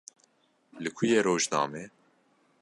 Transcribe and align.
Li 0.81 0.89
ku 0.95 1.01
ye 1.09 1.19
rojname? 1.27 1.83